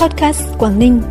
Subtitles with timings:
[0.00, 1.02] Podcast Quảng Ninh.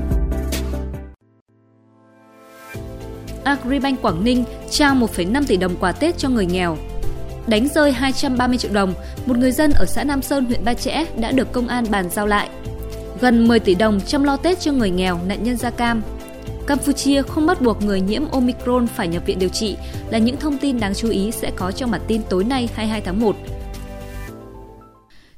[3.44, 6.78] Agribank Quảng Ninh trao 1,5 tỷ đồng quà Tết cho người nghèo.
[7.48, 8.94] Đánh rơi 230 triệu đồng,
[9.26, 12.10] một người dân ở xã Nam Sơn, huyện Ba Chẽ đã được công an bàn
[12.10, 12.50] giao lại.
[13.22, 16.02] Gần 10 tỷ đồng chăm lo Tết cho người nghèo, nạn nhân da cam.
[16.68, 19.78] Campuchia không bắt buộc người nhiễm Omicron phải nhập viện điều trị
[20.10, 23.02] là những thông tin đáng chú ý sẽ có trong bản tin tối nay 22
[23.02, 23.36] tháng 1.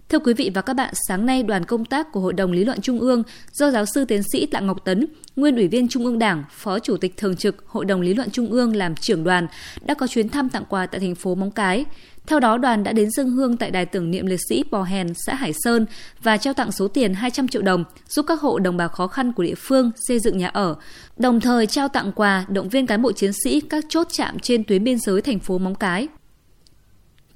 [0.09, 2.63] Thưa quý vị và các bạn, sáng nay đoàn công tác của Hội đồng Lý
[2.63, 6.05] luận Trung ương do giáo sư tiến sĩ Tạ Ngọc Tấn, nguyên ủy viên Trung
[6.05, 9.23] ương Đảng, Phó Chủ tịch Thường trực Hội đồng Lý luận Trung ương làm trưởng
[9.23, 9.47] đoàn
[9.85, 11.85] đã có chuyến thăm tặng quà tại thành phố Móng Cái.
[12.27, 15.13] Theo đó, đoàn đã đến dân hương tại đài tưởng niệm liệt sĩ Bò Hèn,
[15.25, 15.85] xã Hải Sơn
[16.23, 19.33] và trao tặng số tiền 200 triệu đồng giúp các hộ đồng bào khó khăn
[19.33, 20.75] của địa phương xây dựng nhà ở,
[21.17, 24.63] đồng thời trao tặng quà động viên cán bộ chiến sĩ các chốt chạm trên
[24.63, 26.07] tuyến biên giới thành phố Móng Cái.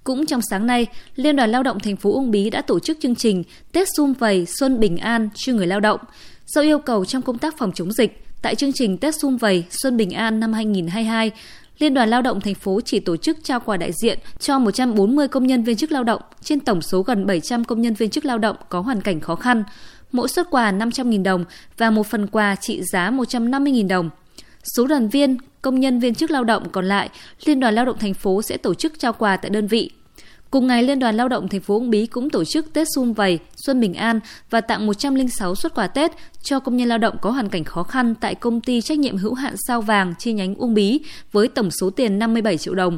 [0.03, 2.97] Cũng trong sáng nay, Liên đoàn Lao động thành phố Uông Bí đã tổ chức
[3.01, 5.99] chương trình Tết Xung Vầy Xuân Bình An cho người lao động.
[6.45, 9.63] Do yêu cầu trong công tác phòng chống dịch, tại chương trình Tết Xung Vầy
[9.69, 11.31] Xuân Bình An năm 2022,
[11.79, 15.27] Liên đoàn Lao động thành phố chỉ tổ chức trao quà đại diện cho 140
[15.27, 18.25] công nhân viên chức lao động trên tổng số gần 700 công nhân viên chức
[18.25, 19.63] lao động có hoàn cảnh khó khăn.
[20.11, 21.45] Mỗi suất quà 500.000 đồng
[21.77, 24.09] và một phần quà trị giá 150.000 đồng.
[24.77, 27.09] Số đoàn viên, công nhân viên chức lao động còn lại,
[27.45, 29.91] Liên đoàn Lao động thành phố sẽ tổ chức trao quà tại đơn vị.
[30.53, 33.13] Cùng ngày, Liên đoàn Lao động thành phố Uông Bí cũng tổ chức Tết Xung
[33.13, 36.11] Vầy, Xuân Bình An và tặng 106 xuất quà Tết
[36.43, 39.17] cho công nhân lao động có hoàn cảnh khó khăn tại công ty trách nhiệm
[39.17, 40.99] hữu hạn Sao Vàng chi nhánh Uông Bí
[41.31, 42.97] với tổng số tiền 57 triệu đồng.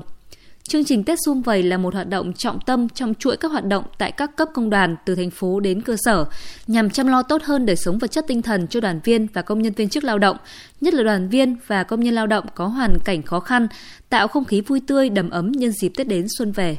[0.64, 3.66] Chương trình Tết Xung Vầy là một hoạt động trọng tâm trong chuỗi các hoạt
[3.66, 6.26] động tại các cấp công đoàn từ thành phố đến cơ sở,
[6.68, 9.42] nhằm chăm lo tốt hơn đời sống vật chất tinh thần cho đoàn viên và
[9.42, 10.38] công nhân viên chức lao động,
[10.82, 13.68] nhất là đoàn viên và công nhân lao động có hoàn cảnh khó khăn,
[14.10, 16.78] tạo không khí vui tươi đầm ấm nhân dịp Tết đến xuân về.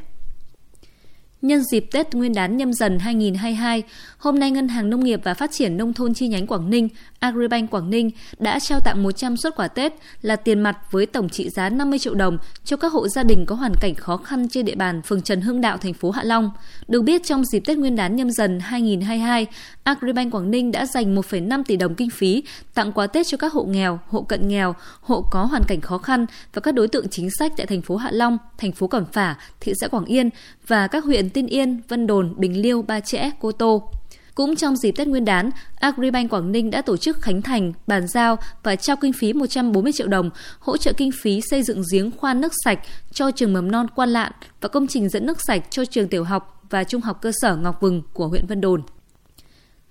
[1.42, 3.83] Nhân dịp Tết Nguyên đán nhâm dần 2022,
[4.19, 6.89] hôm nay Ngân hàng Nông nghiệp và Phát triển Nông thôn chi nhánh Quảng Ninh,
[7.19, 11.28] Agribank Quảng Ninh đã trao tặng 100 suất quà Tết là tiền mặt với tổng
[11.28, 14.49] trị giá 50 triệu đồng cho các hộ gia đình có hoàn cảnh khó khăn
[14.49, 16.50] trên địa bàn phường Trần Hưng Đạo, thành phố Hạ Long.
[16.88, 19.47] Được biết trong dịp Tết Nguyên đán nhâm dần 2022,
[19.84, 22.43] Agribank Quảng Ninh đã dành 1,5 tỷ đồng kinh phí
[22.75, 25.99] tặng quà Tết cho các hộ nghèo, hộ cận nghèo, hộ có hoàn cảnh khó
[25.99, 29.05] khăn và các đối tượng chính sách tại thành phố Hạ Long, thành phố Cẩm
[29.12, 30.31] Phả, thị xã Quảng Yên
[30.66, 33.91] và các huyện Tiên Yên, Vân Đồn, Bình Liêu, Ba Chẽ, Cô Tô.
[34.34, 38.09] Cũng trong dịp Tết Nguyên đán, Agribank Quảng Ninh đã tổ chức khánh thành, bàn
[38.09, 42.10] giao và trao kinh phí 140 triệu đồng hỗ trợ kinh phí xây dựng giếng
[42.10, 42.78] khoan nước sạch
[43.12, 46.25] cho trường mầm non Quan Lạn và công trình dẫn nước sạch cho trường tiểu
[46.25, 48.82] học và trung học cơ sở Ngọc Vừng của huyện Vân Đồn.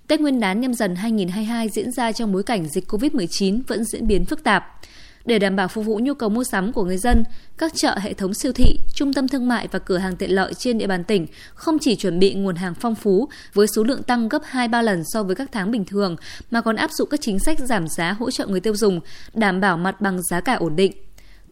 [0.07, 4.07] Tết Nguyên đán nhâm dần 2022 diễn ra trong bối cảnh dịch COVID-19 vẫn diễn
[4.07, 4.81] biến phức tạp.
[5.25, 7.23] Để đảm bảo phục vụ nhu cầu mua sắm của người dân,
[7.57, 10.53] các chợ, hệ thống siêu thị, trung tâm thương mại và cửa hàng tiện lợi
[10.53, 14.03] trên địa bàn tỉnh không chỉ chuẩn bị nguồn hàng phong phú với số lượng
[14.03, 16.15] tăng gấp 2-3 lần so với các tháng bình thường,
[16.51, 18.99] mà còn áp dụng các chính sách giảm giá hỗ trợ người tiêu dùng,
[19.33, 20.91] đảm bảo mặt bằng giá cả ổn định.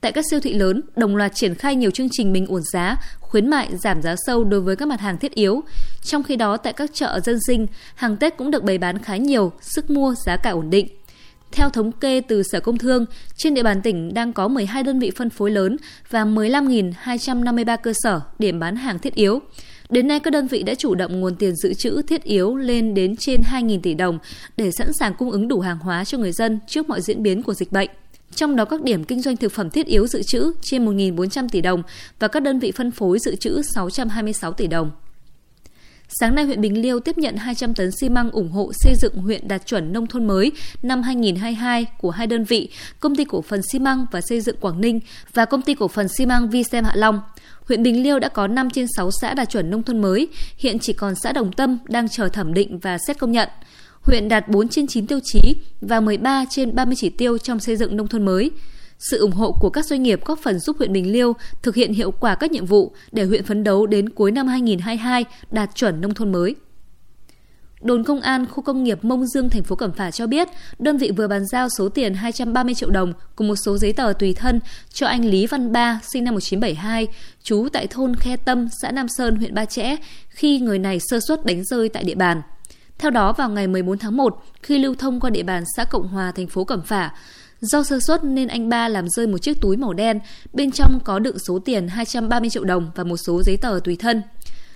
[0.02, 2.98] Tại các siêu thị lớn, đồng loạt triển khai nhiều chương trình bình ổn giá,
[3.20, 5.64] khuyến mại giảm giá sâu đối với các mặt hàng thiết yếu.
[6.04, 9.18] Trong khi đó, tại các chợ dân sinh, hàng Tết cũng được bày bán khá
[9.18, 10.88] nhiều, sức mua giá cả ổn định.
[11.56, 13.06] Theo thống kê từ Sở Công Thương,
[13.38, 15.78] trên địa bàn tỉnh đang có 12 đơn vị phân phối lớn
[16.10, 19.40] và 15.253 cơ sở điểm bán hàng thiết yếu.
[19.90, 22.94] Đến nay, các đơn vị đã chủ động nguồn tiền dự trữ thiết yếu lên
[22.94, 24.20] đến trên 2.000 tỷ đồng
[24.58, 27.44] để sẵn sàng cung ứng đủ hàng hóa cho người dân trước mọi diễn biến
[27.44, 27.90] của dịch bệnh.
[28.36, 31.62] Trong đó các điểm kinh doanh thực phẩm thiết yếu dự trữ trên 1.400 tỷ
[31.62, 31.84] đồng
[32.20, 34.92] và các đơn vị phân phối dự trữ 626 tỷ đồng.
[36.08, 39.16] Sáng nay, huyện Bình Liêu tiếp nhận 200 tấn xi măng ủng hộ xây dựng
[39.16, 40.52] huyện đạt chuẩn nông thôn mới
[40.84, 42.70] năm 2022 của hai đơn vị,
[43.00, 45.00] Công ty cổ phần xi măng và xây dựng Quảng Ninh
[45.34, 47.22] và Công ty cổ phần xi măng Visem Hạ Long.
[47.68, 50.28] Huyện Bình Liêu đã có 5 trên 6 xã đạt chuẩn nông thôn mới,
[50.58, 53.50] hiện chỉ còn xã Đồng Tâm đang chờ thẩm định và xét công nhận.
[54.02, 57.76] Huyện đạt 4 trên 9 tiêu chí và 13 trên 30 chỉ tiêu trong xây
[57.76, 58.52] dựng nông thôn mới.
[59.10, 61.94] Sự ủng hộ của các doanh nghiệp góp phần giúp huyện Bình Liêu thực hiện
[61.94, 66.02] hiệu quả các nhiệm vụ để huyện phấn đấu đến cuối năm 2022 đạt chuẩn
[66.02, 66.56] nông thôn mới.
[67.82, 70.48] Đồn công an khu công nghiệp Mông Dương thành phố Cẩm Phả cho biết,
[70.80, 74.14] đơn vị vừa bàn giao số tiền 230 triệu đồng cùng một số giấy tờ
[74.20, 74.60] tùy thân
[74.94, 77.08] cho anh Lý Văn Ba, sinh năm 1972,
[77.44, 79.96] trú tại thôn Khe Tâm, xã Nam Sơn, huyện Ba Chẽ,
[80.30, 82.42] khi người này sơ suất đánh rơi tại địa bàn.
[82.98, 86.08] Theo đó, vào ngày 14 tháng 1, khi lưu thông qua địa bàn xã Cộng
[86.08, 87.12] Hòa, thành phố Cẩm Phả,
[87.64, 90.20] Do sơ suất nên anh ba làm rơi một chiếc túi màu đen,
[90.54, 93.96] bên trong có đựng số tiền 230 triệu đồng và một số giấy tờ tùy
[93.96, 94.22] thân.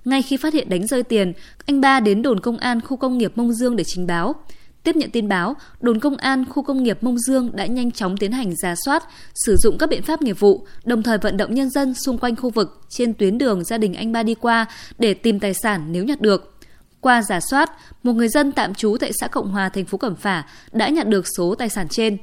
[0.04, 1.32] Ngay khi phát hiện đánh rơi tiền,
[1.66, 4.34] anh ba đến đồn công an khu công nghiệp Mông Dương để trình báo.
[4.82, 8.16] Tiếp nhận tin báo, đồn công an khu công nghiệp Mông Dương đã nhanh chóng
[8.16, 9.04] tiến hành giả soát,
[9.34, 12.36] sử dụng các biện pháp nghiệp vụ, đồng thời vận động nhân dân xung quanh
[12.36, 14.66] khu vực trên tuyến đường gia đình anh ba đi qua
[14.98, 16.54] để tìm tài sản nếu nhặt được.
[17.00, 17.70] Qua giả soát,
[18.02, 21.10] một người dân tạm trú tại xã Cộng Hòa, thành phố Cẩm Phả đã nhận
[21.10, 22.16] được số tài sản trên.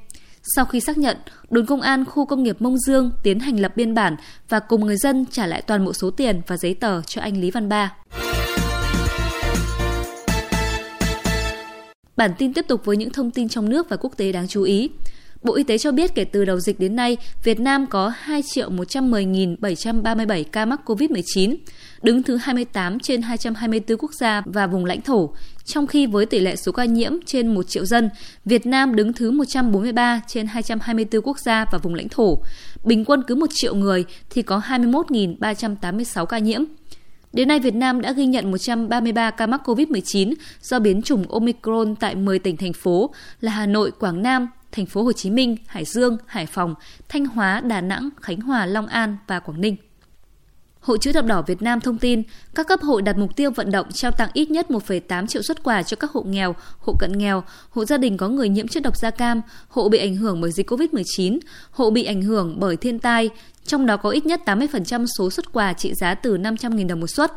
[0.54, 1.18] Sau khi xác nhận,
[1.50, 4.16] đồn công an khu công nghiệp Mông Dương tiến hành lập biên bản
[4.50, 7.42] và cùng người dân trả lại toàn bộ số tiền và giấy tờ cho anh
[7.42, 7.96] Lý Văn Ba.
[12.18, 14.64] Bản tin tiếp tục với những thông tin trong nước và quốc tế đáng chú
[14.64, 14.90] ý.
[15.46, 18.42] Bộ Y tế cho biết kể từ đầu dịch đến nay, Việt Nam có 2
[18.42, 21.56] 110.737 ca mắc COVID-19,
[22.02, 25.34] đứng thứ 28 trên 224 quốc gia và vùng lãnh thổ,
[25.66, 28.10] trong khi với tỷ lệ số ca nhiễm trên 1 triệu dân,
[28.46, 32.40] Việt Nam đứng thứ 143 trên 224 quốc gia và vùng lãnh thổ.
[32.86, 36.64] Bình quân cứ 1 triệu người thì có 21.386 ca nhiễm.
[37.34, 41.96] Đến nay, Việt Nam đã ghi nhận 133 ca mắc COVID-19 do biến chủng Omicron
[41.96, 45.58] tại 10 tỉnh thành phố là Hà Nội, Quảng Nam, thành phố Hồ Chí Minh,
[45.68, 46.76] Hải Dương, Hải Phòng,
[47.10, 49.76] Thanh Hóa, Đà Nẵng, Khánh Hòa, Long An và Quảng Ninh.
[50.86, 52.24] Hội chữ thập đỏ Việt Nam thông tin,
[52.56, 55.64] các cấp hội đặt mục tiêu vận động trao tặng ít nhất 1,8 triệu xuất
[55.64, 58.84] quà cho các hộ nghèo, hộ cận nghèo, hộ gia đình có người nhiễm chất
[58.84, 61.40] độc da cam, hộ bị ảnh hưởng bởi dịch COVID-19,
[61.72, 63.30] hộ bị ảnh hưởng bởi thiên tai,
[63.66, 67.08] trong đó có ít nhất 80% số xuất quà trị giá từ 500.000 đồng một
[67.08, 67.32] suất.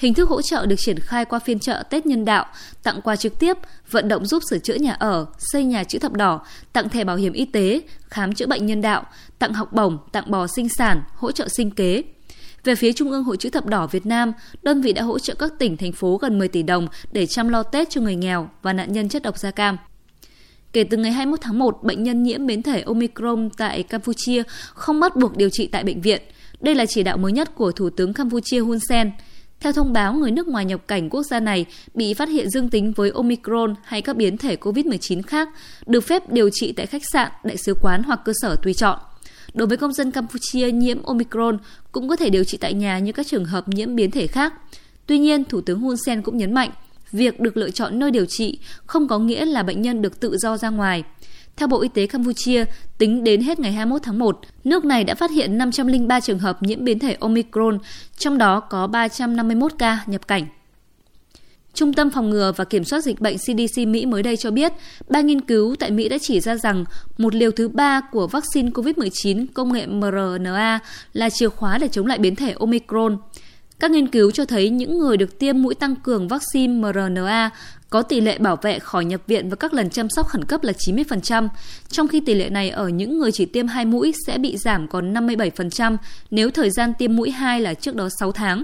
[0.00, 2.46] Hình thức hỗ trợ được triển khai qua phiên chợ Tết nhân đạo,
[2.82, 3.56] tặng quà trực tiếp,
[3.90, 6.40] vận động giúp sửa chữa nhà ở, xây nhà chữ thập đỏ,
[6.72, 9.04] tặng thẻ bảo hiểm y tế, khám chữa bệnh nhân đạo,
[9.38, 12.02] tặng học bổng, tặng bò sinh sản, hỗ trợ sinh kế.
[12.64, 14.32] Về phía Trung ương Hội chữ thập đỏ Việt Nam,
[14.62, 17.48] đơn vị đã hỗ trợ các tỉnh, thành phố gần 10 tỷ đồng để chăm
[17.48, 19.76] lo Tết cho người nghèo và nạn nhân chất độc da cam.
[20.72, 24.42] Kể từ ngày 21 tháng 1, bệnh nhân nhiễm biến thể Omicron tại Campuchia
[24.74, 26.22] không bắt buộc điều trị tại bệnh viện.
[26.60, 29.10] Đây là chỉ đạo mới nhất của Thủ tướng Campuchia Hun Sen.
[29.60, 32.70] Theo thông báo, người nước ngoài nhập cảnh quốc gia này bị phát hiện dương
[32.70, 35.48] tính với Omicron hay các biến thể COVID-19 khác,
[35.86, 38.98] được phép điều trị tại khách sạn, đại sứ quán hoặc cơ sở tùy chọn.
[39.54, 41.58] Đối với công dân Campuchia nhiễm Omicron
[41.92, 44.54] cũng có thể điều trị tại nhà như các trường hợp nhiễm biến thể khác.
[45.06, 46.70] Tuy nhiên, Thủ tướng Hun Sen cũng nhấn mạnh,
[47.12, 50.36] việc được lựa chọn nơi điều trị không có nghĩa là bệnh nhân được tự
[50.38, 51.04] do ra ngoài.
[51.56, 52.64] Theo Bộ Y tế Campuchia,
[52.98, 56.62] tính đến hết ngày 21 tháng 1, nước này đã phát hiện 503 trường hợp
[56.62, 57.78] nhiễm biến thể Omicron,
[58.18, 60.46] trong đó có 351 ca nhập cảnh.
[61.74, 64.72] Trung tâm Phòng ngừa và Kiểm soát Dịch bệnh CDC Mỹ mới đây cho biết,
[65.08, 66.84] ba nghiên cứu tại Mỹ đã chỉ ra rằng
[67.18, 70.78] một liều thứ ba của vaccine COVID-19 công nghệ mRNA
[71.12, 73.18] là chìa khóa để chống lại biến thể Omicron.
[73.80, 77.50] Các nghiên cứu cho thấy những người được tiêm mũi tăng cường vaccine mRNA
[77.90, 80.62] có tỷ lệ bảo vệ khỏi nhập viện và các lần chăm sóc khẩn cấp
[80.62, 81.48] là 90%,
[81.88, 84.88] trong khi tỷ lệ này ở những người chỉ tiêm hai mũi sẽ bị giảm
[84.88, 85.96] còn 57%
[86.30, 88.62] nếu thời gian tiêm mũi 2 là trước đó 6 tháng.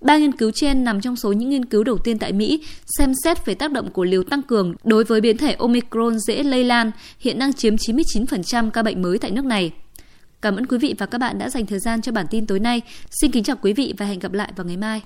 [0.00, 2.64] Ba nghiên cứu trên nằm trong số những nghiên cứu đầu tiên tại Mỹ
[2.98, 6.42] xem xét về tác động của liều tăng cường đối với biến thể Omicron dễ
[6.42, 6.90] lây lan,
[7.20, 9.72] hiện đang chiếm 99% ca bệnh mới tại nước này.
[10.40, 12.60] Cảm ơn quý vị và các bạn đã dành thời gian cho bản tin tối
[12.60, 12.82] nay.
[13.10, 15.02] Xin kính chào quý vị và hẹn gặp lại vào ngày mai.